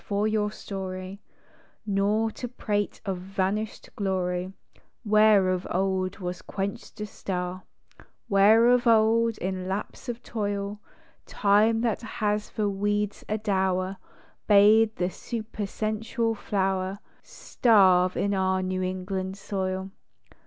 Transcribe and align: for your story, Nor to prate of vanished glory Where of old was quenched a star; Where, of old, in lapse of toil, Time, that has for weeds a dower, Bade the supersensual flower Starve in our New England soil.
for 0.03 0.27
your 0.27 0.49
story, 0.51 1.21
Nor 1.85 2.31
to 2.31 2.47
prate 2.47 2.99
of 3.05 3.19
vanished 3.19 3.87
glory 3.95 4.51
Where 5.03 5.49
of 5.49 5.67
old 5.69 6.17
was 6.17 6.41
quenched 6.41 6.99
a 7.01 7.05
star; 7.05 7.65
Where, 8.27 8.65
of 8.65 8.87
old, 8.87 9.37
in 9.37 9.67
lapse 9.67 10.09
of 10.09 10.23
toil, 10.23 10.81
Time, 11.27 11.81
that 11.81 12.01
has 12.01 12.49
for 12.49 12.67
weeds 12.67 13.23
a 13.29 13.37
dower, 13.37 13.97
Bade 14.47 14.95
the 14.95 15.11
supersensual 15.11 16.33
flower 16.33 16.97
Starve 17.21 18.17
in 18.17 18.33
our 18.33 18.63
New 18.63 18.81
England 18.81 19.37
soil. 19.37 19.91